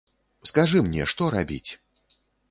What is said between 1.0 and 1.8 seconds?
што рабіць?